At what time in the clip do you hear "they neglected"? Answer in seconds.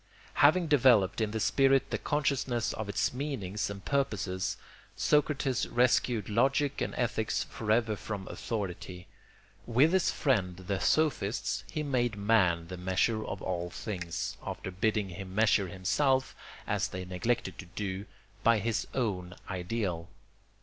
16.87-17.59